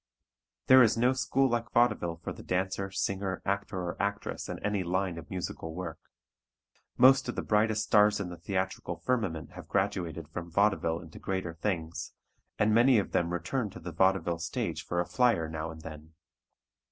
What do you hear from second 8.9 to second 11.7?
firmament have graduated from vaudeville into greater